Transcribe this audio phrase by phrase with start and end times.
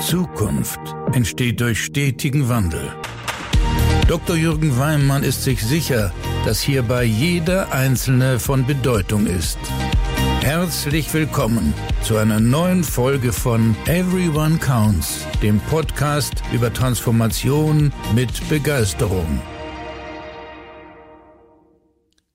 [0.00, 0.80] Zukunft
[1.12, 2.92] entsteht durch stetigen Wandel.
[4.08, 4.34] Dr.
[4.34, 6.12] Jürgen Weimann ist sich sicher,
[6.44, 9.58] dass hierbei jeder Einzelne von Bedeutung ist.
[10.40, 11.72] Herzlich willkommen
[12.02, 19.40] zu einer neuen Folge von Everyone Counts, dem Podcast über Transformation mit Begeisterung.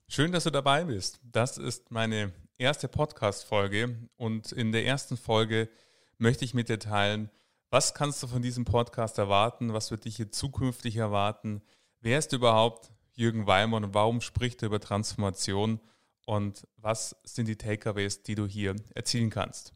[0.07, 1.19] Schön, dass du dabei bist.
[1.23, 5.69] Das ist meine erste Podcast-Folge und in der ersten Folge
[6.17, 7.29] möchte ich mit dir teilen,
[7.71, 9.73] was kannst du von diesem Podcast erwarten?
[9.73, 11.61] Was wird dich hier zukünftig erwarten?
[12.01, 15.79] Wer ist überhaupt Jürgen Weimann und warum spricht er über Transformation?
[16.25, 19.73] Und was sind die Takeaways, die du hier erzielen kannst?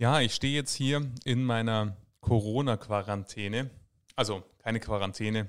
[0.00, 3.70] Ja, ich stehe jetzt hier in meiner Corona-Quarantäne.
[4.14, 5.48] Also keine Quarantäne,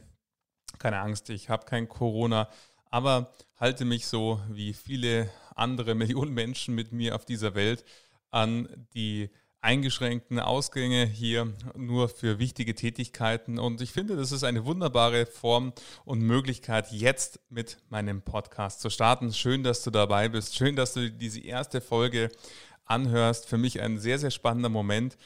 [0.77, 2.49] keine Angst, ich habe kein Corona,
[2.89, 7.83] aber halte mich so wie viele andere Millionen Menschen mit mir auf dieser Welt
[8.31, 9.29] an die
[9.61, 13.59] eingeschränkten Ausgänge hier nur für wichtige Tätigkeiten.
[13.59, 15.73] Und ich finde, das ist eine wunderbare Form
[16.05, 19.33] und Möglichkeit, jetzt mit meinem Podcast zu starten.
[19.33, 20.55] Schön, dass du dabei bist.
[20.55, 22.31] Schön, dass du diese erste Folge
[22.85, 23.47] anhörst.
[23.47, 25.17] Für mich ein sehr, sehr spannender Moment.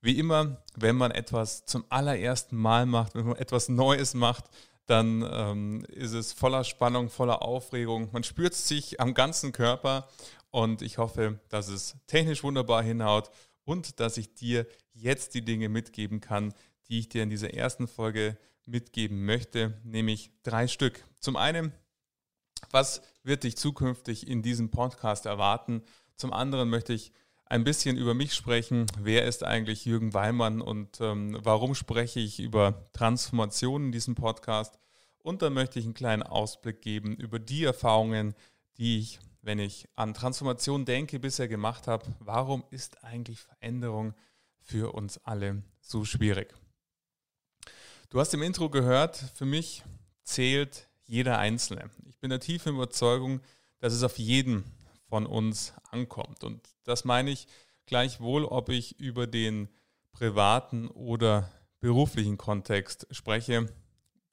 [0.00, 4.46] Wie immer, wenn man etwas zum allerersten Mal macht, wenn man etwas Neues macht,
[4.86, 8.08] dann ähm, ist es voller Spannung, voller Aufregung.
[8.12, 10.08] Man spürt sich am ganzen Körper
[10.50, 13.30] und ich hoffe, dass es technisch wunderbar hinhaut
[13.64, 16.52] und dass ich dir jetzt die Dinge mitgeben kann,
[16.88, 21.04] die ich dir in dieser ersten Folge mitgeben möchte, nämlich drei Stück.
[21.18, 21.72] Zum einen,
[22.70, 25.82] was wird dich zukünftig in diesem Podcast erwarten?
[26.16, 27.12] Zum anderen möchte ich
[27.46, 28.86] ein bisschen über mich sprechen.
[28.98, 34.78] Wer ist eigentlich Jürgen Weimann und ähm, warum spreche ich über Transformation in diesem Podcast?
[35.18, 38.34] Und dann möchte ich einen kleinen Ausblick geben über die Erfahrungen,
[38.78, 42.06] die ich, wenn ich an Transformation denke, bisher gemacht habe.
[42.18, 44.14] Warum ist eigentlich Veränderung
[44.60, 46.54] für uns alle so schwierig?
[48.10, 49.82] Du hast im Intro gehört, für mich
[50.22, 51.90] zählt jeder Einzelne.
[52.08, 53.40] Ich bin der tiefen Überzeugung,
[53.78, 54.64] dass es auf jeden
[55.12, 56.42] von uns ankommt.
[56.42, 57.46] Und das meine ich
[57.84, 59.68] gleichwohl, ob ich über den
[60.10, 63.70] privaten oder beruflichen Kontext spreche.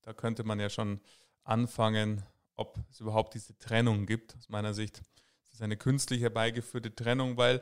[0.03, 1.01] Da könnte man ja schon
[1.43, 2.23] anfangen,
[2.55, 4.37] ob es überhaupt diese Trennung gibt.
[4.37, 4.99] Aus meiner Sicht
[5.43, 7.61] ist es eine künstlich herbeigeführte Trennung, weil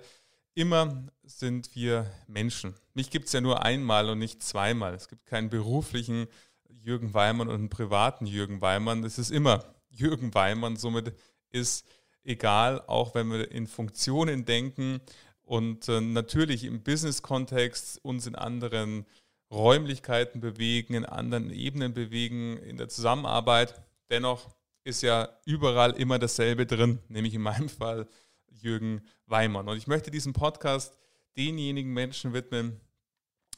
[0.54, 2.76] immer sind wir Menschen.
[2.94, 4.94] Mich gibt es ja nur einmal und nicht zweimal.
[4.94, 6.28] Es gibt keinen beruflichen
[6.70, 9.04] Jürgen Weimann und einen privaten Jürgen Weimann.
[9.04, 10.76] Es ist immer Jürgen Weimann.
[10.76, 11.18] Somit
[11.50, 11.84] ist
[12.28, 15.00] egal, auch wenn wir in Funktionen denken
[15.44, 19.06] und äh, natürlich im Business-Kontext uns in anderen
[19.50, 23.82] Räumlichkeiten bewegen, in anderen Ebenen bewegen, in der Zusammenarbeit.
[24.10, 24.50] Dennoch
[24.84, 28.08] ist ja überall immer dasselbe drin, nämlich in meinem Fall
[28.52, 29.70] Jürgen Weimann.
[29.70, 30.98] Und ich möchte diesen Podcast
[31.38, 32.82] denjenigen Menschen widmen,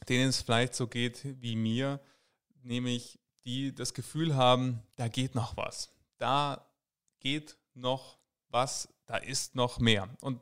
[0.07, 1.99] denen es vielleicht so geht wie mir,
[2.61, 5.89] nämlich die das Gefühl haben, da geht noch was.
[6.17, 6.69] Da
[7.19, 8.19] geht noch
[8.49, 10.09] was, da ist noch mehr.
[10.21, 10.41] Und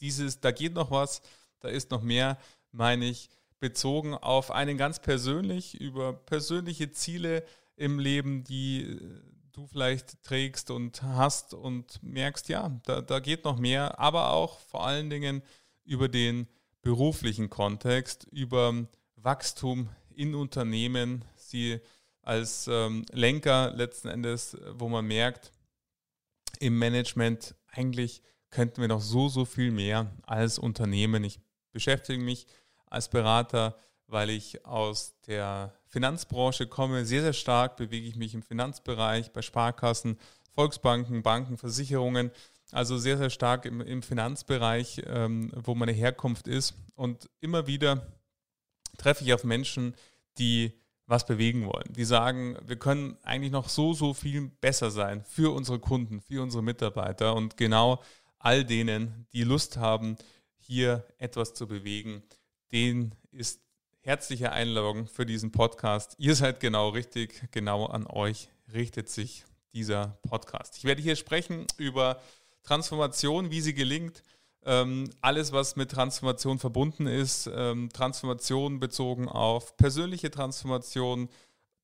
[0.00, 1.22] dieses, da geht noch was,
[1.60, 2.38] da ist noch mehr,
[2.72, 7.44] meine ich, bezogen auf einen ganz persönlich, über persönliche Ziele
[7.76, 9.20] im Leben, die äh,
[9.52, 14.58] du vielleicht trägst und hast und merkst, ja, da, da geht noch mehr, aber auch
[14.58, 15.42] vor allen Dingen
[15.84, 16.48] über den
[16.82, 18.86] beruflichen Kontext, über
[19.16, 21.80] Wachstum in Unternehmen, sie
[22.22, 25.52] als ähm, Lenker letzten Endes, wo man merkt,
[26.60, 31.24] im Management, eigentlich könnten wir noch so, so viel mehr als Unternehmen.
[31.24, 31.40] Ich
[31.72, 32.46] beschäftige mich
[32.86, 33.76] als Berater,
[34.06, 37.04] weil ich aus der Finanzbranche komme.
[37.04, 40.18] Sehr, sehr stark bewege ich mich im Finanzbereich bei Sparkassen,
[40.52, 42.30] Volksbanken, Banken, Versicherungen.
[42.70, 46.74] Also sehr, sehr stark im, im Finanzbereich, ähm, wo meine Herkunft ist.
[46.94, 48.06] Und immer wieder
[48.98, 49.94] treffe ich auf Menschen,
[50.38, 50.72] die
[51.06, 51.92] was bewegen wollen.
[51.92, 56.42] Die sagen, wir können eigentlich noch so, so viel besser sein für unsere Kunden, für
[56.42, 58.02] unsere Mitarbeiter und genau
[58.38, 60.16] all denen, die Lust haben,
[60.58, 62.22] hier etwas zu bewegen,
[62.72, 63.60] denen ist
[64.00, 66.14] herzliche Einladung für diesen Podcast.
[66.18, 70.76] Ihr seid genau richtig, genau an euch richtet sich dieser Podcast.
[70.78, 72.20] Ich werde hier sprechen über
[72.62, 74.22] Transformation, wie sie gelingt,
[74.64, 81.28] ähm, alles, was mit Transformation verbunden ist, ähm, Transformation bezogen auf persönliche Transformation,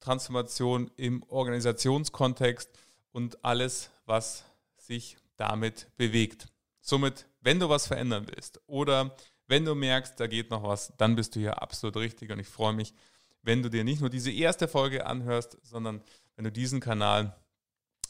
[0.00, 2.70] Transformation im Organisationskontext
[3.12, 4.44] und alles, was
[4.76, 6.48] sich damit bewegt.
[6.80, 9.14] Somit, wenn du was verändern willst oder
[9.46, 12.48] wenn du merkst, da geht noch was, dann bist du hier absolut richtig und ich
[12.48, 12.94] freue mich,
[13.42, 16.02] wenn du dir nicht nur diese erste Folge anhörst, sondern
[16.36, 17.36] wenn du diesen Kanal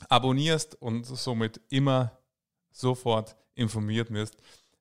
[0.08, 2.18] abonnierst und somit immer
[2.70, 4.36] sofort informiert wirst,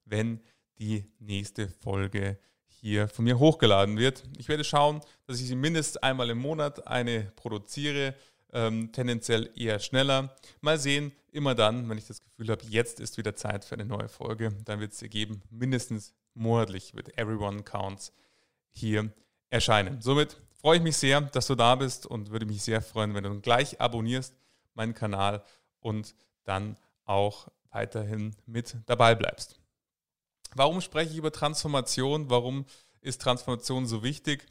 [0.10, 0.42] wenn
[0.80, 4.24] die nächste Folge hier von mir hochgeladen wird.
[4.38, 8.16] Ich werde schauen, dass ich sie mindestens einmal im Monat eine produziere,
[8.54, 10.36] ähm, tendenziell eher schneller.
[10.62, 13.86] Mal sehen, immer dann, wenn ich das Gefühl habe, jetzt ist wieder Zeit für eine
[13.86, 18.14] neue Folge, dann wird es sie geben, mindestens monatlich wird Everyone Counts
[18.72, 19.12] hier
[19.50, 20.02] erscheinen.
[20.02, 23.24] Somit freue ich mich sehr, dass du da bist und würde mich sehr freuen, wenn
[23.24, 24.36] du gleich abonnierst
[24.74, 25.44] meinen Kanal
[25.82, 26.16] und
[26.46, 29.59] dann auch weiterhin mit dabei bleibst.
[30.56, 32.30] Warum spreche ich über Transformation?
[32.30, 32.66] Warum
[33.02, 34.46] ist Transformation so wichtig?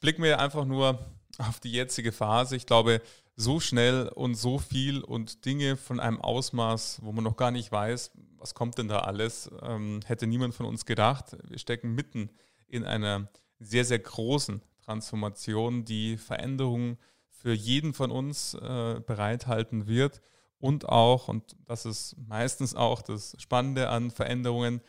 [0.00, 0.98] Blicken wir einfach nur
[1.38, 2.56] auf die jetzige Phase.
[2.56, 3.00] Ich glaube,
[3.36, 7.72] so schnell und so viel und Dinge von einem Ausmaß, wo man noch gar nicht
[7.72, 11.36] weiß, was kommt denn da alles, ähm, hätte niemand von uns gedacht.
[11.48, 12.30] Wir stecken mitten
[12.68, 13.28] in einer
[13.58, 16.98] sehr, sehr großen Transformation, die Veränderungen
[17.30, 20.20] für jeden von uns äh, bereithalten wird
[20.58, 24.80] und auch, und das ist meistens auch das Spannende an Veränderungen,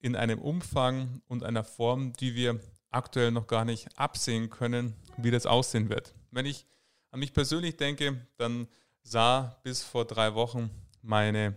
[0.00, 2.60] in einem Umfang und einer Form, die wir
[2.90, 6.14] aktuell noch gar nicht absehen können, wie das aussehen wird.
[6.30, 6.66] Wenn ich
[7.10, 8.68] an mich persönlich denke, dann
[9.02, 10.70] sah bis vor drei Wochen
[11.02, 11.54] meine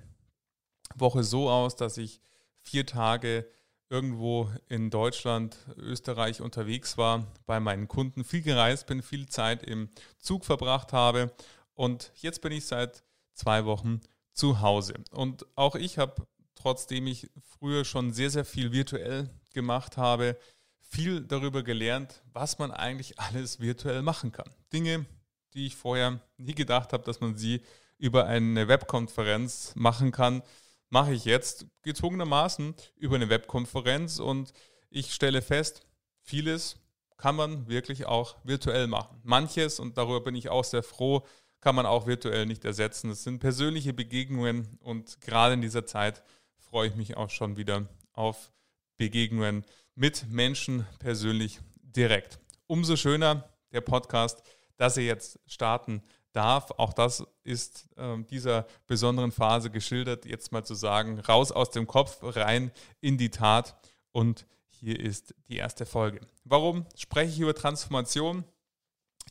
[0.95, 2.21] Woche so aus, dass ich
[2.59, 3.47] vier Tage
[3.89, 9.89] irgendwo in Deutschland, Österreich unterwegs war, bei meinen Kunden viel gereist bin, viel Zeit im
[10.17, 11.31] Zug verbracht habe
[11.75, 13.03] und jetzt bin ich seit
[13.33, 14.01] zwei Wochen
[14.31, 14.95] zu Hause.
[15.11, 16.27] Und auch ich habe,
[16.63, 20.37] trotzdem ich früher schon sehr, sehr viel virtuell gemacht habe,
[20.79, 24.49] viel darüber gelernt, was man eigentlich alles virtuell machen kann.
[24.71, 25.05] Dinge,
[25.53, 27.61] die ich vorher nie gedacht habe, dass man sie
[27.97, 30.41] über eine Webkonferenz machen kann,
[30.89, 34.53] mache ich jetzt gezwungenermaßen über eine Webkonferenz und
[34.89, 35.85] ich stelle fest,
[36.21, 36.77] vieles
[37.17, 39.19] kann man wirklich auch virtuell machen.
[39.23, 41.25] Manches, und darüber bin ich auch sehr froh,
[41.59, 43.09] kann man auch virtuell nicht ersetzen.
[43.09, 46.23] Es sind persönliche Begegnungen und gerade in dieser Zeit
[46.73, 48.51] freue ich mich auch schon wieder auf
[48.97, 52.39] Begegnungen mit Menschen persönlich direkt.
[52.65, 54.41] Umso schöner der Podcast
[54.77, 56.71] dass er jetzt starten darf.
[56.77, 61.85] Auch das ist äh, dieser besonderen Phase geschildert, jetzt mal zu sagen, raus aus dem
[61.85, 62.71] Kopf, rein
[63.01, 63.77] in die Tat.
[64.11, 66.21] Und hier ist die erste Folge.
[66.43, 68.45] Warum spreche ich über Transformation?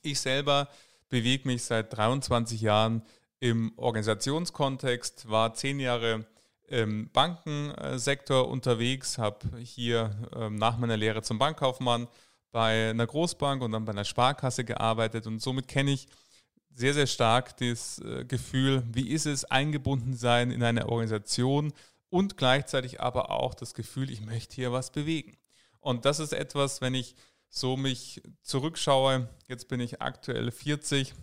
[0.02, 0.68] Ich selber
[1.08, 3.02] bewege mich seit 23 Jahren
[3.40, 6.24] im Organisationskontext, war zehn Jahre
[6.68, 12.08] im Bankensektor unterwegs, habe hier ähm, nach meiner Lehre zum Bankkaufmann
[12.50, 16.06] bei einer Großbank und dann bei einer Sparkasse gearbeitet und somit kenne ich
[16.74, 21.72] sehr, sehr stark das äh, Gefühl, wie ist es eingebunden sein in eine Organisation
[22.08, 25.36] und gleichzeitig aber auch das Gefühl, ich möchte hier was bewegen.
[25.80, 27.16] Und das ist etwas, wenn ich
[27.48, 31.14] so mich zurückschaue, jetzt bin ich aktuell 40,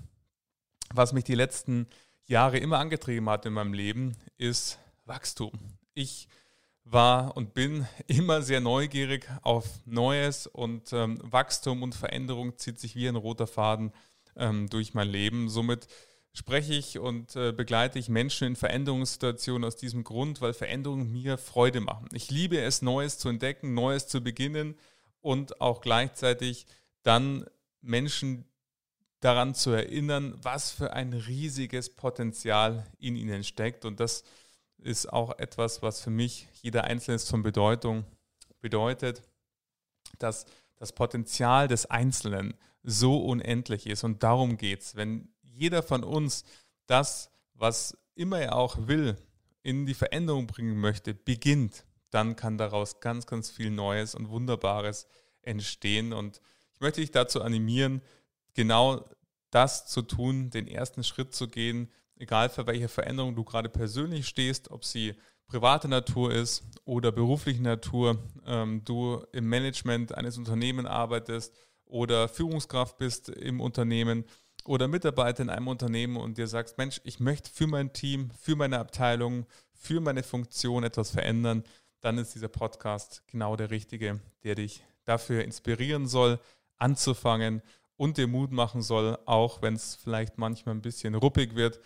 [0.93, 1.87] was mich die letzten
[2.25, 4.79] Jahre immer angetrieben hat in meinem Leben, ist
[5.09, 5.51] Wachstum.
[5.93, 6.29] Ich
[6.85, 12.95] war und bin immer sehr neugierig auf Neues und ähm, Wachstum und Veränderung zieht sich
[12.95, 13.91] wie ein roter Faden
[14.35, 15.49] ähm, durch mein Leben.
[15.49, 15.87] Somit
[16.33, 21.37] spreche ich und äh, begleite ich Menschen in Veränderungssituationen aus diesem Grund, weil Veränderungen mir
[21.37, 22.07] Freude machen.
[22.13, 24.75] Ich liebe es, Neues zu entdecken, Neues zu beginnen
[25.21, 26.65] und auch gleichzeitig
[27.03, 27.45] dann
[27.81, 28.45] Menschen
[29.19, 33.83] daran zu erinnern, was für ein riesiges Potenzial in ihnen steckt.
[33.83, 34.23] Und das
[35.09, 38.05] auch etwas, was für mich jeder Einzelne ist von Bedeutung
[38.61, 39.23] bedeutet,
[40.17, 40.45] dass
[40.75, 44.03] das Potenzial des Einzelnen so unendlich ist.
[44.03, 44.95] Und darum geht es.
[44.95, 46.45] Wenn jeder von uns
[46.87, 49.17] das, was immer er auch will,
[49.61, 55.07] in die Veränderung bringen möchte, beginnt, dann kann daraus ganz, ganz viel Neues und Wunderbares
[55.41, 56.13] entstehen.
[56.13, 56.41] Und
[56.73, 58.01] ich möchte dich dazu animieren,
[58.53, 59.05] genau
[59.51, 64.27] das zu tun, den ersten Schritt zu gehen, egal für welche Veränderung du gerade persönlich
[64.27, 65.15] stehst, ob sie
[65.47, 72.97] private Natur ist oder berufliche Natur, ähm, du im Management eines Unternehmens arbeitest oder Führungskraft
[72.97, 74.25] bist im Unternehmen
[74.65, 78.55] oder Mitarbeiter in einem Unternehmen und dir sagst, Mensch, ich möchte für mein Team, für
[78.55, 81.63] meine Abteilung, für meine Funktion etwas verändern,
[82.01, 86.39] dann ist dieser Podcast genau der richtige, der dich dafür inspirieren soll,
[86.77, 87.63] anzufangen
[87.95, 91.79] und dir Mut machen soll, auch wenn es vielleicht manchmal ein bisschen ruppig wird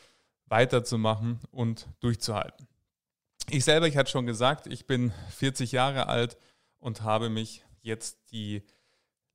[0.48, 2.68] weiterzumachen und durchzuhalten.
[3.50, 6.38] Ich selber, ich hatte schon gesagt, ich bin 40 Jahre alt
[6.80, 8.64] und habe mich jetzt die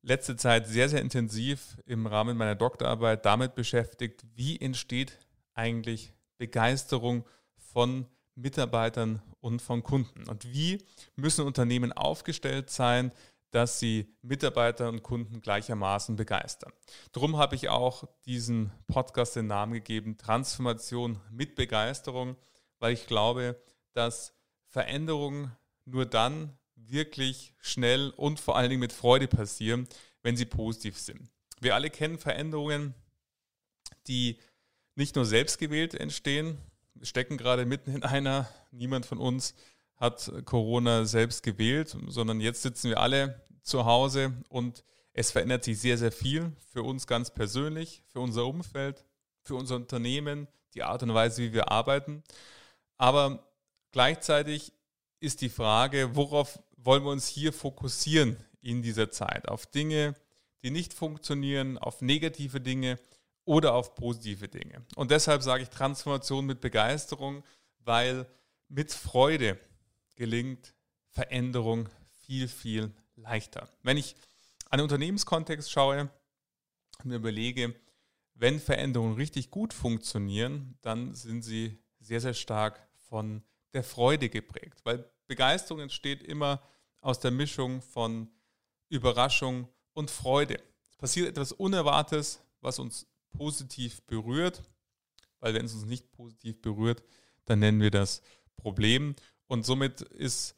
[0.02, 5.18] letzte Zeit sehr, sehr intensiv im Rahmen meiner Doktorarbeit damit beschäftigt, wie entsteht
[5.54, 7.24] eigentlich Begeisterung
[7.56, 10.78] von Mitarbeitern und von Kunden und wie
[11.16, 13.12] müssen Unternehmen aufgestellt sein,
[13.50, 16.72] dass sie Mitarbeiter und Kunden gleichermaßen begeistern.
[17.12, 22.36] Darum habe ich auch diesen Podcast den Namen gegeben, Transformation mit Begeisterung,
[22.78, 23.60] weil ich glaube,
[23.94, 24.34] dass
[24.68, 29.88] Veränderungen nur dann wirklich schnell und vor allen Dingen mit Freude passieren,
[30.22, 31.30] wenn sie positiv sind.
[31.60, 32.94] Wir alle kennen Veränderungen,
[34.06, 34.38] die
[34.94, 36.58] nicht nur selbstgewählt entstehen,
[36.98, 39.54] wir stecken gerade mitten in einer, niemand von uns
[39.98, 45.80] hat Corona selbst gewählt, sondern jetzt sitzen wir alle zu Hause und es verändert sich
[45.80, 49.04] sehr, sehr viel für uns ganz persönlich, für unser Umfeld,
[49.42, 52.22] für unser Unternehmen, die Art und Weise, wie wir arbeiten.
[52.96, 53.44] Aber
[53.90, 54.72] gleichzeitig
[55.18, 59.48] ist die Frage, worauf wollen wir uns hier fokussieren in dieser Zeit?
[59.48, 60.14] Auf Dinge,
[60.62, 62.98] die nicht funktionieren, auf negative Dinge
[63.44, 64.84] oder auf positive Dinge.
[64.94, 67.42] Und deshalb sage ich Transformation mit Begeisterung,
[67.80, 68.26] weil
[68.68, 69.58] mit Freude
[70.18, 70.74] gelingt
[71.10, 71.88] Veränderung
[72.26, 73.68] viel, viel leichter.
[73.82, 74.16] Wenn ich
[74.68, 76.10] an den Unternehmenskontext schaue
[76.98, 77.74] und mir überlege,
[78.34, 84.80] wenn Veränderungen richtig gut funktionieren, dann sind sie sehr, sehr stark von der Freude geprägt,
[84.84, 86.62] weil Begeisterung entsteht immer
[87.00, 88.28] aus der Mischung von
[88.88, 90.60] Überraschung und Freude.
[90.90, 94.62] Es passiert etwas Unerwartetes, was uns positiv berührt,
[95.38, 97.04] weil wenn es uns nicht positiv berührt,
[97.44, 98.20] dann nennen wir das
[98.56, 99.14] Problem.
[99.48, 100.54] Und somit ist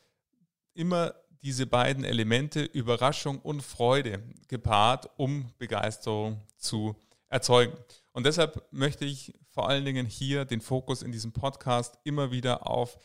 [0.75, 6.95] immer diese beiden Elemente, Überraschung und Freude, gepaart, um Begeisterung zu
[7.29, 7.73] erzeugen.
[8.13, 12.69] Und deshalb möchte ich vor allen Dingen hier den Fokus in diesem Podcast immer wieder
[12.69, 12.99] auf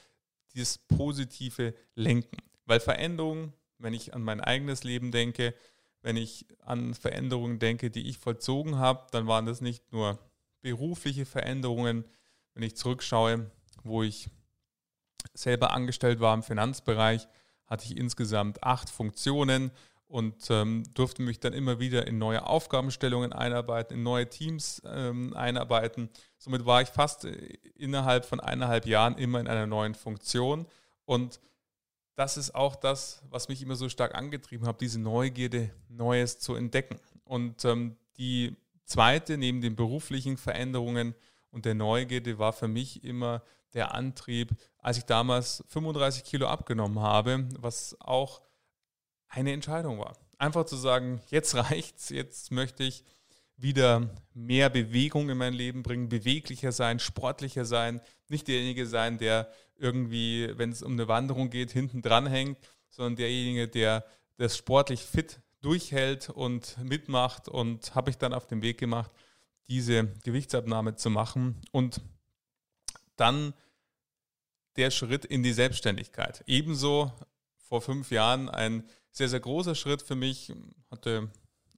[0.54, 2.38] dieses Positive lenken.
[2.66, 5.54] Weil Veränderungen, wenn ich an mein eigenes Leben denke,
[6.02, 10.20] wenn ich an Veränderungen denke, die ich vollzogen habe, dann waren das nicht nur
[10.62, 12.06] berufliche Veränderungen,
[12.54, 13.50] wenn ich zurückschaue,
[13.84, 14.30] wo ich
[15.34, 17.28] selber angestellt war im Finanzbereich,
[17.66, 19.72] hatte ich insgesamt acht Funktionen
[20.08, 25.36] und ähm, durfte mich dann immer wieder in neue Aufgabenstellungen einarbeiten, in neue Teams ähm,
[25.36, 26.10] einarbeiten.
[26.38, 27.32] Somit war ich fast äh,
[27.76, 30.68] innerhalb von eineinhalb Jahren immer in einer neuen Funktion
[31.06, 31.40] und
[32.16, 36.56] das ist auch das, was mich immer so stark angetrieben hat, diese Neugierde, Neues zu
[36.56, 37.00] entdecken.
[37.26, 38.56] Und ähm, die
[38.86, 41.14] zweite, neben den beruflichen Veränderungen
[41.56, 43.42] und der Neugierde, war für mich immer
[43.74, 48.42] der Antrieb, als ich damals 35 Kilo abgenommen habe, was auch
[49.30, 50.18] eine Entscheidung war.
[50.38, 53.04] Einfach zu sagen, jetzt reicht's, jetzt möchte ich
[53.58, 59.50] wieder mehr Bewegung in mein Leben bringen, beweglicher sein, sportlicher sein, nicht derjenige sein, der
[59.78, 62.58] irgendwie, wenn es um eine Wanderung geht, hinten dran hängt,
[62.90, 64.06] sondern derjenige, der
[64.38, 69.12] das sportlich fit durchhält und mitmacht und habe ich dann auf den Weg gemacht,
[69.68, 72.02] diese Gewichtsabnahme zu machen und
[73.16, 73.54] dann
[74.76, 76.44] der Schritt in die Selbstständigkeit.
[76.48, 77.12] Ebenso
[77.58, 80.54] vor fünf Jahren ein sehr, sehr großer Schritt für mich,
[80.92, 81.32] hatte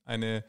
[0.03, 0.43] eine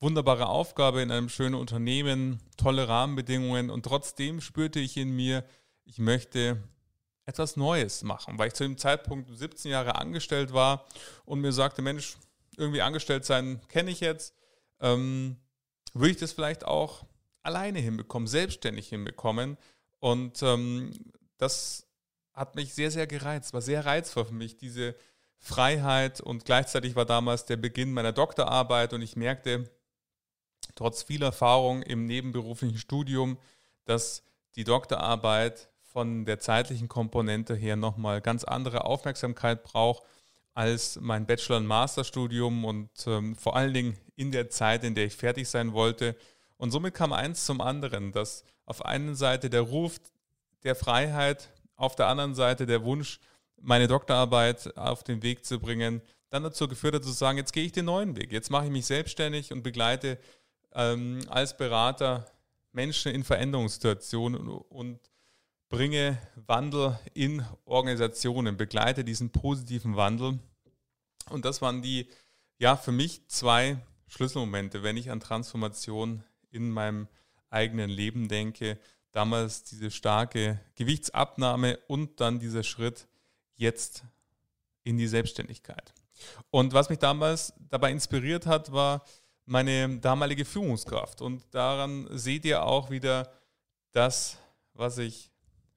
[0.00, 5.44] wunderbare Aufgabe in einem schönen Unternehmen, tolle Rahmenbedingungen und trotzdem spürte ich in mir,
[5.84, 6.62] ich möchte
[7.24, 10.84] etwas Neues machen, weil ich zu dem Zeitpunkt 17 Jahre angestellt war
[11.24, 12.16] und mir sagte, Mensch,
[12.56, 14.34] irgendwie angestellt sein kenne ich jetzt,
[14.80, 15.36] ähm,
[15.94, 17.06] würde ich das vielleicht auch
[17.42, 19.56] alleine hinbekommen, selbstständig hinbekommen.
[20.00, 20.92] Und ähm,
[21.38, 21.86] das
[22.32, 24.94] hat mich sehr, sehr gereizt, war sehr reizvoll für mich, diese
[25.38, 26.20] Freiheit.
[26.20, 29.70] Und gleichzeitig war damals der Beginn meiner Doktorarbeit und ich merkte,
[30.74, 33.38] trotz viel Erfahrung im nebenberuflichen Studium,
[33.84, 34.22] dass
[34.56, 40.02] die Doktorarbeit von der zeitlichen Komponente her nochmal ganz andere Aufmerksamkeit braucht
[40.54, 45.06] als mein Bachelor- und Masterstudium und ähm, vor allen Dingen in der Zeit, in der
[45.06, 46.16] ich fertig sein wollte.
[46.56, 49.98] Und somit kam eins zum anderen, dass auf einer Seite der Ruf
[50.62, 53.18] der Freiheit, auf der anderen Seite der Wunsch,
[53.60, 57.64] meine Doktorarbeit auf den Weg zu bringen, dann dazu geführt hat zu sagen, jetzt gehe
[57.64, 60.18] ich den neuen Weg, jetzt mache ich mich selbstständig und begleite
[60.74, 62.26] ähm, als Berater
[62.72, 65.00] Menschen in Veränderungssituationen und, und
[65.74, 66.16] bringe
[66.46, 70.38] Wandel in Organisationen, begleite diesen positiven Wandel.
[71.30, 72.06] Und das waren die,
[72.58, 77.08] ja, für mich zwei Schlüsselmomente, wenn ich an Transformation in meinem
[77.50, 78.78] eigenen Leben denke.
[79.10, 83.08] Damals diese starke Gewichtsabnahme und dann dieser Schritt
[83.56, 84.04] jetzt
[84.84, 85.92] in die Selbstständigkeit.
[86.50, 89.04] Und was mich damals dabei inspiriert hat, war
[89.44, 91.20] meine damalige Führungskraft.
[91.20, 93.32] Und daran seht ihr auch wieder
[93.90, 94.38] das,
[94.74, 95.33] was ich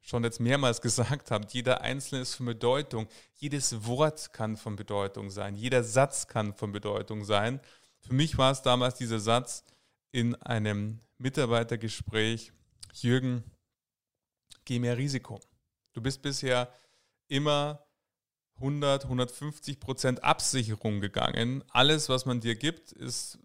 [0.07, 3.07] schon jetzt mehrmals gesagt habe, jeder Einzelne ist von Bedeutung.
[3.35, 5.55] Jedes Wort kann von Bedeutung sein.
[5.55, 7.59] Jeder Satz kann von Bedeutung sein.
[7.99, 9.65] Für mich war es damals dieser Satz
[10.11, 12.53] in einem Mitarbeitergespräch,
[12.93, 13.43] Jürgen,
[14.63, 15.41] geh mehr Risiko.
[15.93, 16.71] Du bist bisher
[17.27, 17.83] immer
[18.55, 21.63] 100, 150 Prozent Absicherung gegangen.
[21.69, 23.39] Alles, was man dir gibt, ist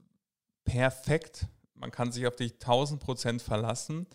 [0.64, 1.46] perfekt.
[1.74, 4.06] Man kann sich auf dich 1000 Prozent verlassen.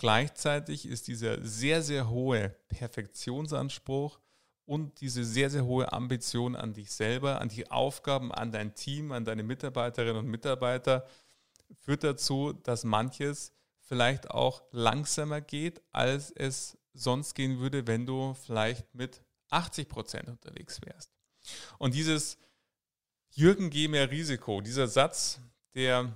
[0.00, 4.18] Gleichzeitig ist dieser sehr, sehr hohe Perfektionsanspruch
[4.64, 9.12] und diese sehr, sehr hohe Ambition an dich selber, an die Aufgaben, an dein Team,
[9.12, 11.06] an deine Mitarbeiterinnen und Mitarbeiter,
[11.80, 18.32] führt dazu, dass manches vielleicht auch langsamer geht, als es sonst gehen würde, wenn du
[18.32, 21.10] vielleicht mit 80 Prozent unterwegs wärst.
[21.76, 22.38] Und dieses
[23.32, 25.40] Jürgen, geh mehr Risiko, dieser Satz,
[25.74, 26.10] der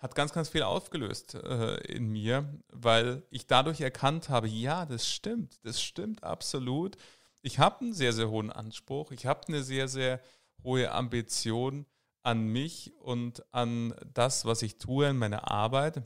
[0.00, 5.06] hat ganz, ganz viel aufgelöst äh, in mir, weil ich dadurch erkannt habe, ja, das
[5.06, 6.96] stimmt, das stimmt absolut.
[7.42, 10.20] Ich habe einen sehr, sehr hohen Anspruch, ich habe eine sehr, sehr
[10.64, 11.86] hohe Ambition
[12.22, 16.02] an mich und an das, was ich tue, in meiner Arbeit.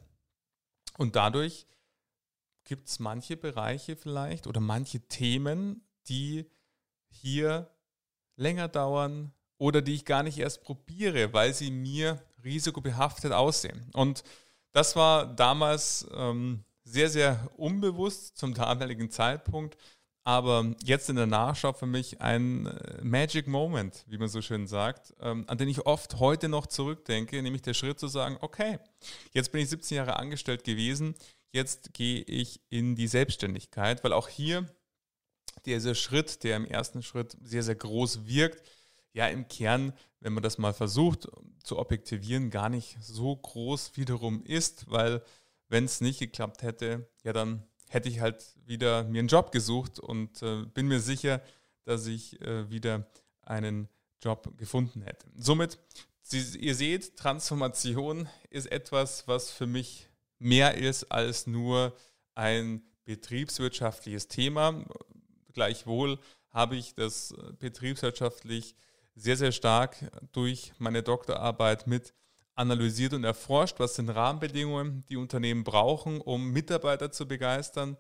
[0.99, 1.67] Und dadurch
[2.65, 6.51] gibt es manche Bereiche vielleicht oder manche Themen, die
[7.11, 7.71] hier
[8.37, 13.91] länger dauern oder die ich gar nicht erst probiere, weil sie mir risikobehaftet aussehen.
[13.93, 14.23] Und
[14.73, 19.77] das war damals ähm, sehr, sehr unbewusst zum damaligen Zeitpunkt,
[20.25, 24.67] aber jetzt in der Nachschau für mich ein äh, Magic Moment, wie man so schön
[24.67, 28.79] sagt, ähm, an den ich oft heute noch zurückdenke, nämlich der Schritt zu sagen, okay,
[29.33, 31.15] jetzt bin ich 17 Jahre angestellt gewesen,
[31.53, 34.67] jetzt gehe ich in die Selbstständigkeit, weil auch hier
[35.67, 38.67] dieser Schritt, der im ersten Schritt sehr, sehr groß wirkt,
[39.15, 41.29] ja im Kern, wenn man das mal versucht
[41.63, 45.23] zu objektivieren, gar nicht so groß wiederum ist, weil
[45.69, 49.99] wenn es nicht geklappt hätte, ja dann hätte ich halt wieder mir einen Job gesucht
[49.99, 51.41] und äh, bin mir sicher,
[51.85, 53.07] dass ich äh, wieder
[53.43, 53.89] einen
[54.23, 55.27] Job gefunden hätte.
[55.37, 55.79] Somit,
[56.23, 61.95] Sie, ihr seht, Transformation ist etwas, was für mich mehr ist als nur
[62.35, 64.85] ein betriebswirtschaftliches Thema.
[65.53, 66.19] Gleichwohl
[66.51, 68.75] habe ich das äh, betriebswirtschaftlich
[69.15, 69.97] sehr, sehr stark
[70.33, 72.15] durch meine Doktorarbeit mit
[72.55, 77.97] analysiert und erforscht, was sind Rahmenbedingungen, die Unternehmen brauchen, um Mitarbeiter zu begeistern,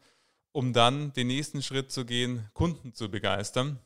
[0.53, 3.81] um dann den nächsten Schritt zu gehen, Kunden zu begeistern.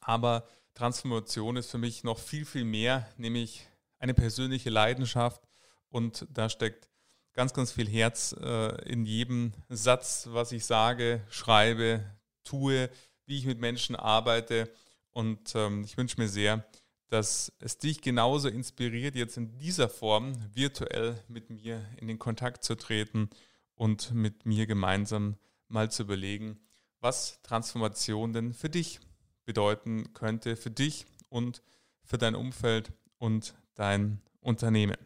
[0.00, 3.66] Aber Transformation ist für mich noch viel, viel mehr, nämlich
[3.98, 5.42] eine persönliche Leidenschaft
[5.88, 6.88] und da steckt
[7.34, 12.04] ganz, ganz viel Herz äh, in jedem Satz, was ich sage, schreibe,
[12.44, 12.90] tue,
[13.26, 14.70] wie ich mit Menschen arbeite.
[15.14, 16.66] Und ähm, ich wünsche mir sehr,
[17.08, 22.64] dass es dich genauso inspiriert, jetzt in dieser Form virtuell mit mir in den Kontakt
[22.64, 23.30] zu treten
[23.76, 25.36] und mit mir gemeinsam
[25.68, 26.58] mal zu überlegen,
[27.00, 28.98] was Transformation denn für dich
[29.44, 31.62] bedeuten könnte, für dich und
[32.02, 34.96] für dein Umfeld und dein Unternehmen.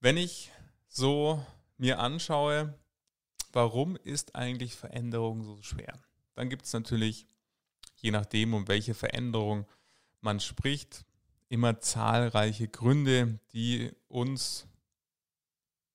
[0.00, 0.50] Wenn ich
[0.88, 1.44] so
[1.76, 2.74] mir anschaue,
[3.52, 6.00] warum ist eigentlich Veränderung so schwer?
[6.34, 7.26] Dann gibt es natürlich,
[8.02, 9.66] je nachdem, um welche Veränderung
[10.20, 11.04] man spricht,
[11.48, 14.66] immer zahlreiche Gründe, die uns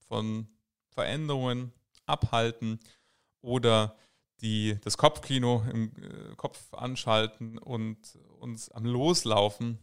[0.08, 0.48] von
[0.90, 1.74] Veränderungen
[2.06, 2.80] abhalten
[3.42, 3.96] oder
[4.42, 7.98] die das Kopfkino im äh, Kopf anschalten und
[8.40, 9.80] uns am Loslaufen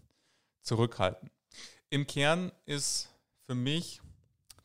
[0.61, 1.30] zurückhalten.
[1.90, 3.08] Im Kern ist
[3.46, 4.00] für mich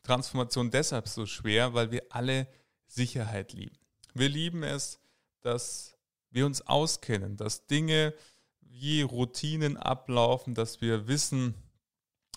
[0.02, 2.48] Transformation deshalb so schwer, weil wir alle
[2.86, 3.76] Sicherheit lieben.
[4.14, 5.00] Wir lieben es,
[5.40, 5.97] dass
[6.30, 8.14] wir uns auskennen, dass Dinge
[8.60, 11.54] wie Routinen ablaufen, dass wir wissen,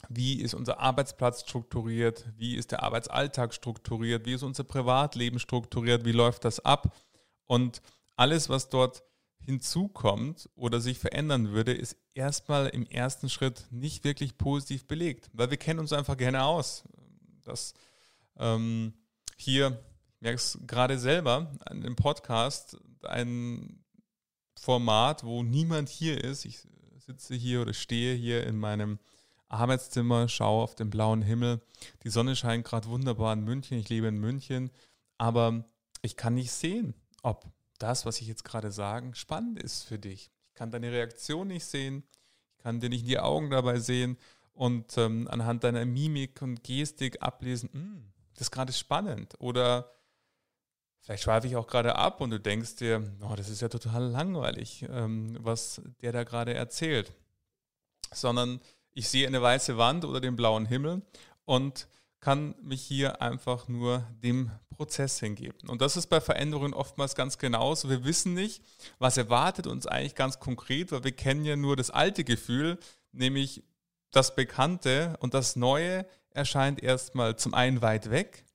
[0.10, 6.06] wie ist unser Arbeitsplatz strukturiert, wie ist der Arbeitsalltag strukturiert, wie ist unser Privatleben strukturiert,
[6.06, 6.96] wie läuft das ab.
[7.46, 7.82] Und
[8.16, 9.04] alles, was dort
[9.40, 15.50] hinzukommt oder sich verändern würde, ist erstmal im ersten Schritt nicht wirklich positiv belegt, weil
[15.50, 16.84] wir kennen uns einfach gerne aus
[17.44, 17.74] dass
[18.38, 18.94] ähm,
[19.38, 19.84] hier,
[20.22, 23.84] es gerade selber, an dem Podcast ein
[24.60, 26.46] Format, wo niemand hier ist.
[26.46, 26.60] Ich
[26.98, 29.00] sitze hier oder stehe hier in meinem
[29.50, 31.62] Arbeitszimmer, schaue auf den blauen Himmel.
[32.04, 33.78] Die Sonne scheint gerade wunderbar in München.
[33.78, 34.72] Ich lebe in München.
[35.18, 35.66] Aber
[36.02, 37.46] ich kann nicht sehen, ob
[37.80, 40.32] das, was ich jetzt gerade sage, spannend ist für dich.
[40.48, 42.04] Ich kann deine Reaktion nicht sehen.
[42.58, 44.18] Ich kann dir nicht in die Augen dabei sehen
[44.54, 49.34] und ähm, anhand deiner Mimik und Gestik ablesen, hm, das ist gerade spannend.
[49.40, 49.92] Oder
[51.02, 54.04] vielleicht schweife ich auch gerade ab und du denkst dir, oh, das ist ja total
[54.04, 57.12] langweilig, ähm, was der da gerade erzählt.
[58.14, 58.62] Sondern
[58.94, 61.02] ich sehe eine weiße Wand oder den blauen Himmel
[61.46, 61.88] und
[62.20, 65.70] kann mich hier einfach nur dem Prozess hingeben.
[65.70, 67.90] Und das ist bei Veränderungen oftmals ganz genauso.
[67.90, 68.64] Wir wissen nicht,
[69.00, 72.78] was erwartet uns eigentlich ganz konkret, weil wir kennen ja nur das alte Gefühl,
[73.12, 73.64] nämlich
[74.12, 78.46] das Bekannte und das Neue erscheint erstmal zum einen weit weg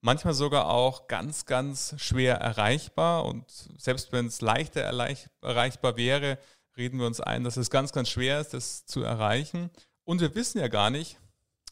[0.00, 3.24] manchmal sogar auch ganz, ganz schwer erreichbar.
[3.24, 3.44] Und
[3.78, 6.38] selbst wenn es leichter erreichbar wäre,
[6.76, 9.70] reden wir uns ein, dass es ganz, ganz schwer ist, das zu erreichen.
[10.04, 11.18] Und wir wissen ja gar nicht,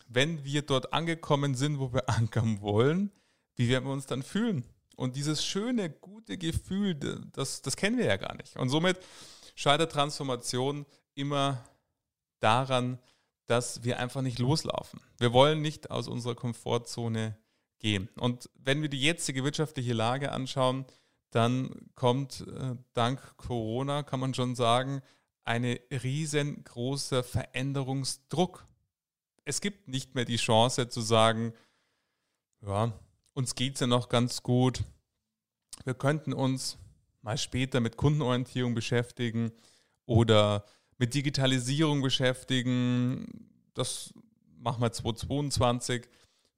[0.09, 3.13] wenn wir dort angekommen sind, wo wir ankern wollen,
[3.57, 4.65] wie werden wir uns dann fühlen?
[4.97, 6.95] Und dieses schöne, gute Gefühl,
[7.33, 8.57] das, das kennen wir ja gar nicht.
[8.57, 8.99] Und somit
[9.55, 11.65] scheitert Transformation immer
[12.41, 12.99] daran,
[13.47, 15.01] dass wir einfach nicht loslaufen.
[15.19, 17.37] Wir wollen nicht aus unserer Komfortzone
[17.85, 18.09] gehen.
[18.17, 20.87] Und wenn wir die jetzige wirtschaftliche Lage anschauen,
[21.31, 25.03] dann kommt äh, dank Corona, kann man schon sagen,
[25.45, 28.67] eine riesengroße Veränderungsdruck.
[29.45, 31.53] Es gibt nicht mehr die Chance zu sagen,
[32.63, 32.99] ja,
[33.35, 34.83] uns geht es ja noch ganz gut.
[35.85, 36.79] Wir könnten uns
[37.21, 39.53] mal später mit Kundenorientierung beschäftigen
[40.07, 40.65] oder
[40.97, 43.51] mit Digitalisierung beschäftigen.
[43.75, 44.15] Das
[44.57, 46.09] machen wir 2022.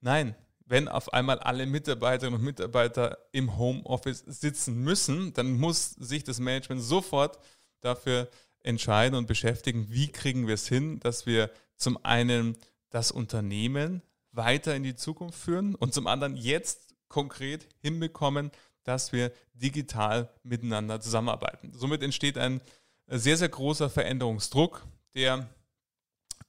[0.01, 6.25] Nein, wenn auf einmal alle Mitarbeiterinnen und Mitarbeiter im Homeoffice sitzen müssen, dann muss sich
[6.25, 7.39] das Management sofort
[7.81, 8.29] dafür
[8.61, 12.57] entscheiden und beschäftigen, wie kriegen wir es hin, dass wir zum einen
[12.91, 14.03] das Unternehmen
[14.33, 18.51] weiter in die Zukunft führen und zum anderen jetzt konkret hinbekommen,
[18.83, 21.73] dass wir digital miteinander zusammenarbeiten.
[21.73, 22.61] Somit entsteht ein
[23.07, 25.49] sehr, sehr großer Veränderungsdruck, der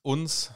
[0.02, 0.52] uns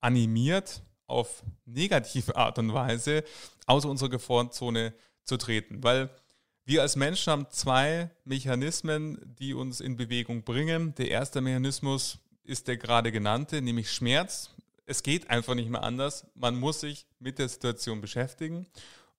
[0.00, 3.24] animiert, auf negative Art und Weise
[3.66, 4.94] aus unserer Komfortzone
[5.24, 5.82] zu treten.
[5.82, 6.10] Weil
[6.64, 10.94] wir als Menschen haben zwei Mechanismen, die uns in Bewegung bringen.
[10.96, 14.50] Der erste Mechanismus ist der gerade genannte, nämlich Schmerz.
[14.86, 16.26] Es geht einfach nicht mehr anders.
[16.34, 18.66] Man muss sich mit der Situation beschäftigen.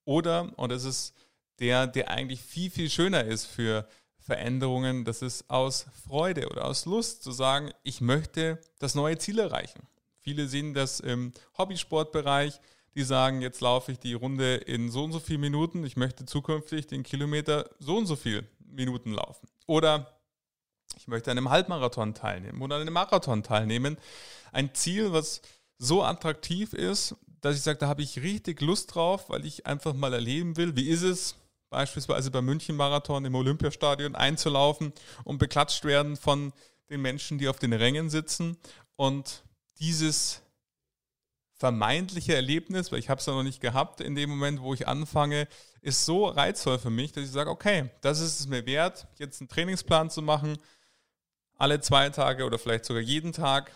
[0.05, 1.13] Oder, und das ist
[1.59, 3.87] der, der eigentlich viel, viel schöner ist für
[4.19, 9.39] Veränderungen, das ist aus Freude oder aus Lust zu sagen, ich möchte das neue Ziel
[9.39, 9.87] erreichen.
[10.21, 12.59] Viele sehen das im Hobbysportbereich,
[12.95, 16.25] die sagen, jetzt laufe ich die Runde in so und so viele Minuten, ich möchte
[16.25, 19.47] zukünftig den Kilometer so und so viele Minuten laufen.
[19.65, 20.19] Oder
[20.97, 23.97] ich möchte an einem Halbmarathon teilnehmen oder an einem Marathon teilnehmen.
[24.51, 25.41] Ein Ziel, was
[25.77, 29.93] so attraktiv ist, dass ich sage, da habe ich richtig Lust drauf, weil ich einfach
[29.93, 31.35] mal erleben will, wie ist es,
[31.69, 36.53] beispielsweise beim München-Marathon im Olympiastadion einzulaufen und beklatscht werden von
[36.89, 38.57] den Menschen, die auf den Rängen sitzen.
[38.95, 39.43] Und
[39.81, 40.41] dieses
[41.55, 44.87] vermeintliche Erlebnis, weil ich habe es ja noch nicht gehabt in dem Moment, wo ich
[44.87, 45.47] anfange,
[45.81, 49.41] ist so reizvoll für mich, dass ich sage, okay, das ist es mir wert, jetzt
[49.41, 50.57] einen Trainingsplan zu machen,
[51.57, 53.71] alle zwei Tage oder vielleicht sogar jeden Tag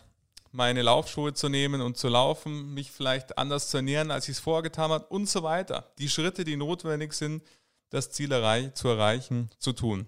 [0.52, 4.40] meine Laufschuhe zu nehmen und zu laufen, mich vielleicht anders zu ernähren, als ich es
[4.40, 5.92] vorher getan habe und so weiter.
[6.00, 7.44] Die Schritte, die notwendig sind,
[7.90, 8.30] das Ziel
[8.74, 10.08] zu erreichen, zu tun.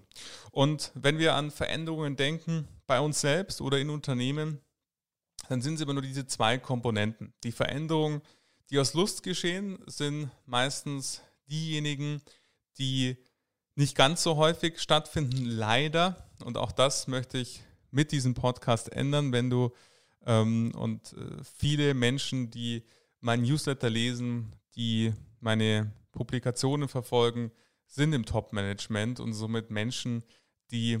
[0.50, 4.60] Und wenn wir an Veränderungen denken, bei uns selbst oder in Unternehmen,
[5.48, 7.32] dann sind es immer nur diese zwei Komponenten.
[7.44, 8.22] Die Veränderungen,
[8.70, 12.20] die aus Lust geschehen, sind meistens diejenigen,
[12.78, 13.16] die
[13.74, 16.28] nicht ganz so häufig stattfinden, leider.
[16.44, 19.72] Und auch das möchte ich mit diesem Podcast ändern, wenn du
[20.26, 22.84] ähm, und äh, viele Menschen, die
[23.20, 27.52] meinen Newsletter lesen, die meine Publikationen verfolgen,
[27.86, 30.22] sind im Top-Management und somit Menschen,
[30.70, 30.98] die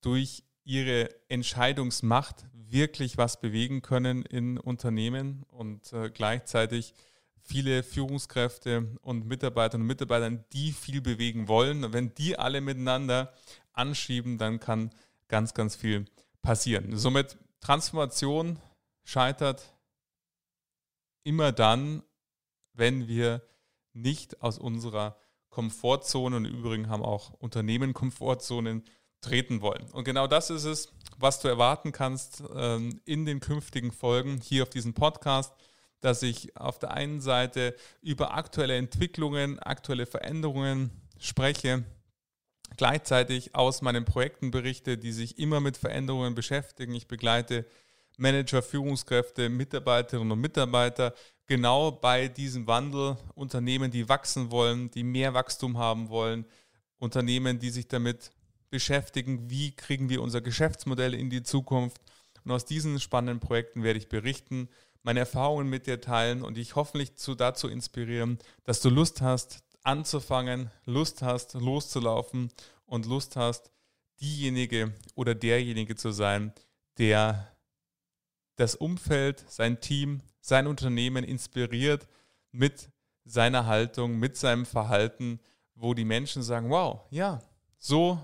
[0.00, 6.92] durch ihre Entscheidungsmacht wirklich was bewegen können in Unternehmen und äh, gleichzeitig
[7.40, 11.92] viele Führungskräfte und Mitarbeiterinnen und Mitarbeiter, die viel bewegen wollen.
[11.92, 13.32] Wenn die alle miteinander
[13.72, 14.90] anschieben, dann kann
[15.28, 16.06] ganz, ganz viel
[16.42, 16.98] passieren.
[16.98, 18.58] Somit Transformation
[19.04, 19.74] scheitert
[21.22, 22.02] immer dann,
[22.72, 23.42] wenn wir
[23.92, 25.16] nicht aus unserer
[25.48, 28.82] Komfortzone und im Übrigen haben auch Unternehmen Komfortzonen
[29.24, 29.84] treten wollen.
[29.92, 34.62] Und genau das ist es, was du erwarten kannst ähm, in den künftigen Folgen hier
[34.64, 35.52] auf diesem Podcast,
[36.00, 41.84] dass ich auf der einen Seite über aktuelle Entwicklungen, aktuelle Veränderungen spreche,
[42.76, 46.94] gleichzeitig aus meinen Projekten berichte, die sich immer mit Veränderungen beschäftigen.
[46.94, 47.64] Ich begleite
[48.16, 51.14] Manager, Führungskräfte, Mitarbeiterinnen und Mitarbeiter
[51.46, 53.16] genau bei diesem Wandel.
[53.34, 56.44] Unternehmen, die wachsen wollen, die mehr Wachstum haben wollen,
[56.98, 58.30] Unternehmen, die sich damit
[58.74, 62.00] beschäftigen, wie kriegen wir unser Geschäftsmodell in die Zukunft.
[62.44, 64.68] Und aus diesen spannenden Projekten werde ich berichten,
[65.04, 69.62] meine Erfahrungen mit dir teilen und dich hoffentlich zu, dazu inspirieren, dass du Lust hast,
[69.84, 72.50] anzufangen, Lust hast, loszulaufen
[72.84, 73.70] und Lust hast,
[74.20, 76.52] diejenige oder derjenige zu sein,
[76.98, 77.56] der
[78.56, 82.08] das Umfeld, sein Team, sein Unternehmen inspiriert
[82.50, 82.90] mit
[83.24, 85.38] seiner Haltung, mit seinem Verhalten,
[85.76, 87.40] wo die Menschen sagen, wow, ja,
[87.78, 88.18] so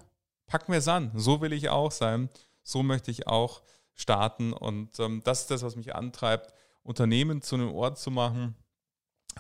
[0.50, 1.12] packen wir es an.
[1.14, 2.28] So will ich auch sein.
[2.62, 3.62] So möchte ich auch
[3.94, 4.52] starten.
[4.52, 8.56] Und ähm, das ist das, was mich antreibt, Unternehmen zu einem Ort zu machen,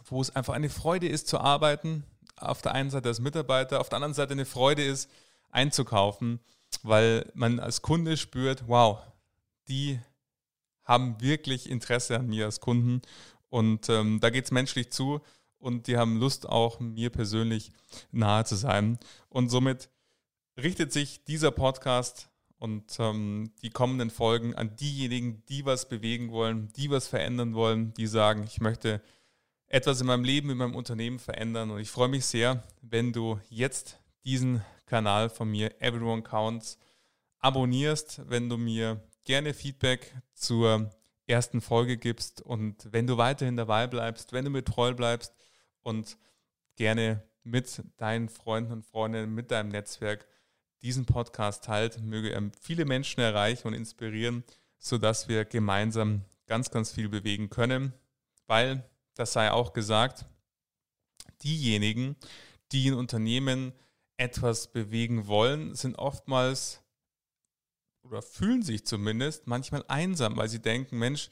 [0.04, 2.04] wo es einfach eine Freude ist zu arbeiten.
[2.36, 5.10] Auf der einen Seite als Mitarbeiter, auf der anderen Seite eine Freude ist
[5.50, 6.38] einzukaufen,
[6.82, 9.00] weil man als Kunde spürt, wow,
[9.68, 9.98] die
[10.84, 13.02] haben wirklich Interesse an mir als Kunden
[13.48, 15.20] und ähm, da geht es menschlich zu
[15.58, 17.72] und die haben Lust auch mir persönlich
[18.12, 18.98] nahe zu sein.
[19.28, 19.90] Und somit
[20.56, 26.68] richtet sich dieser Podcast und ähm, die kommenden Folgen an diejenigen, die was bewegen wollen,
[26.76, 29.00] die was verändern wollen, die sagen, ich möchte
[29.66, 31.70] etwas in meinem Leben, in meinem Unternehmen verändern.
[31.70, 36.76] Und ich freue mich sehr, wenn du jetzt diesen Kanal von mir, Everyone Counts,
[37.38, 40.90] abonnierst, wenn du mir gerne Feedback zur
[41.26, 45.32] ersten Folge gibst und wenn du weiterhin dabei bleibst, wenn du mir treu bleibst
[45.80, 46.18] und
[46.76, 50.26] gerne mit deinen Freunden und Freundinnen, mit deinem Netzwerk
[50.82, 54.44] diesen Podcast teilt, möge er viele Menschen erreichen und inspirieren,
[54.78, 57.92] sodass wir gemeinsam ganz, ganz viel bewegen können,
[58.46, 60.24] weil das sei auch gesagt,
[61.42, 62.16] diejenigen,
[62.72, 63.72] die in Unternehmen
[64.16, 66.82] etwas bewegen wollen, sind oftmals
[68.02, 71.30] oder fühlen sich zumindest manchmal einsam, weil sie denken, Mensch,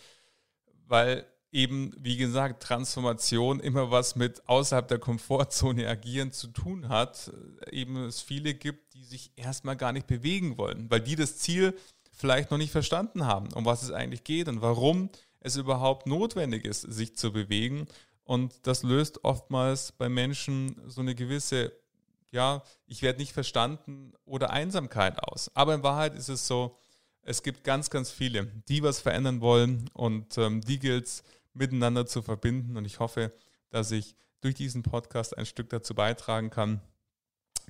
[0.86, 7.32] weil eben, wie gesagt, Transformation immer was mit außerhalb der Komfortzone agieren zu tun hat,
[7.70, 11.74] eben es viele gibt, die sich erstmal gar nicht bewegen wollen, weil die das Ziel
[12.12, 16.64] vielleicht noch nicht verstanden haben, um was es eigentlich geht und warum es überhaupt notwendig
[16.64, 17.86] ist, sich zu bewegen.
[18.24, 21.72] Und das löst oftmals bei Menschen so eine gewisse,
[22.30, 25.50] ja, ich werde nicht verstanden oder Einsamkeit aus.
[25.54, 26.76] Aber in Wahrheit ist es so,
[27.22, 31.22] es gibt ganz, ganz viele, die was verändern wollen und ähm, die gilt es
[31.58, 32.76] miteinander zu verbinden.
[32.76, 33.32] Und ich hoffe,
[33.70, 36.80] dass ich durch diesen Podcast ein Stück dazu beitragen kann,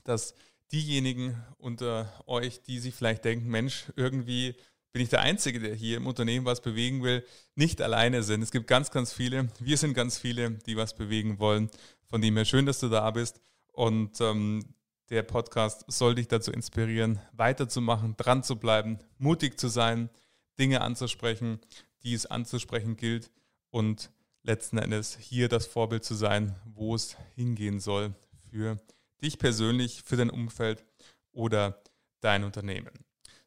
[0.04, 0.34] dass
[0.70, 4.54] diejenigen unter euch, die sich vielleicht denken, Mensch, irgendwie
[4.92, 7.24] bin ich der Einzige, der hier im Unternehmen was bewegen will,
[7.54, 8.42] nicht alleine sind.
[8.42, 9.48] Es gibt ganz, ganz viele.
[9.58, 11.70] Wir sind ganz viele, die was bewegen wollen.
[12.06, 13.40] Von dem her schön, dass du da bist.
[13.72, 14.74] Und ähm,
[15.10, 20.10] der Podcast soll dich dazu inspirieren, weiterzumachen, dran zu bleiben, mutig zu sein,
[20.58, 21.60] Dinge anzusprechen,
[22.02, 23.30] die es anzusprechen gilt
[23.70, 24.10] und
[24.42, 28.14] letzten Endes hier das Vorbild zu sein, wo es hingehen soll
[28.50, 28.78] für
[29.22, 30.84] dich persönlich, für dein Umfeld
[31.32, 31.82] oder
[32.20, 32.92] dein Unternehmen.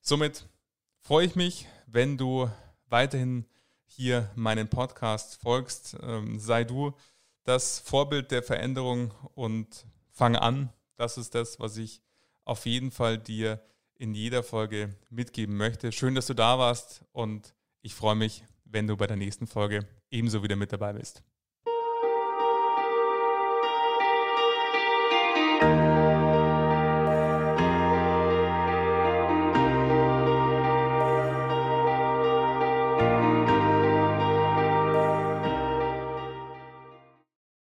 [0.02, 0.48] Somit
[1.00, 2.50] freue ich mich, wenn du
[2.88, 3.46] weiterhin
[3.86, 5.98] hier meinen Podcast folgst.
[6.02, 6.94] Ähm, sei du
[7.44, 10.70] das Vorbild der Veränderung und fang an.
[10.96, 12.02] Das ist das, was ich
[12.46, 13.62] auf jeden Fall dir
[13.96, 15.92] in jeder Folge mitgeben möchte.
[15.92, 19.88] Schön, dass du da warst und ich freue mich, wenn du bei der nächsten Folge
[20.12, 21.24] ebenso wieder mit dabei bist.